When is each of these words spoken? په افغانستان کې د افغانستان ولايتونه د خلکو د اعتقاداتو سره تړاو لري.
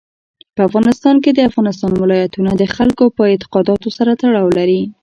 په 0.55 0.61
افغانستان 0.69 1.15
کې 1.23 1.31
د 1.33 1.39
افغانستان 1.49 1.91
ولايتونه 1.95 2.51
د 2.55 2.63
خلکو 2.75 3.03
د 3.15 3.17
اعتقاداتو 3.31 3.87
سره 3.97 4.11
تړاو 4.21 4.47
لري. 4.57 4.81